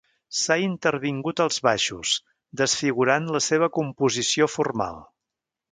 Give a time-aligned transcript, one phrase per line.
[0.35, 2.15] S'ha intervingut als baixos,
[2.63, 5.03] desfigurant la seva composició formal.